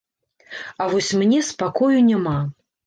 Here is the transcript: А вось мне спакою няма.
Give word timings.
А 0.81 0.87
вось 0.93 1.11
мне 1.21 1.45
спакою 1.53 2.05
няма. 2.11 2.39